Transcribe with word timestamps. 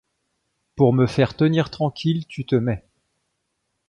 Pour 0.75 0.93
me 0.93 1.05
faire 1.05 1.35
tenir 1.35 1.69
tranquille, 1.69 2.25
tu 2.25 2.43
te 2.43 2.55
mets 2.55 2.87